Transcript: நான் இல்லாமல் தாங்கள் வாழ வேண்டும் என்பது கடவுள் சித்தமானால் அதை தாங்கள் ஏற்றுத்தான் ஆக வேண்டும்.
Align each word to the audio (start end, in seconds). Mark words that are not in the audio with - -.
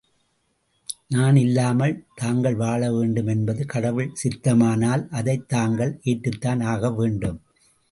நான் 1.07 1.35
இல்லாமல் 1.35 1.93
தாங்கள் 2.15 2.55
வாழ 2.55 2.91
வேண்டும் 2.91 3.27
என்பது 3.27 3.65
கடவுள் 3.65 4.09
சித்தமானால் 4.23 5.07
அதை 5.11 5.37
தாங்கள் 5.47 5.93
ஏற்றுத்தான் 6.03 6.63
ஆக 6.65 6.91
வேண்டும். 6.91 7.39